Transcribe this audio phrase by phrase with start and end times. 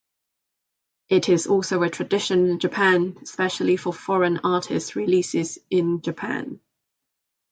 [1.09, 6.59] It is also a tradition in Japan especially for foreign artist releases in Japan.